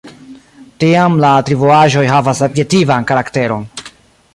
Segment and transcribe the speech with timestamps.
[0.83, 3.73] Tiam la atribuaĵoj havas adjektivan karakteron.